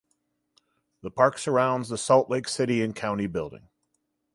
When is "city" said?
2.47-2.81